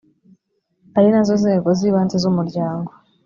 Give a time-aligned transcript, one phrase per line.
[0.97, 2.91] ari nazo nzego zibanze z umuryango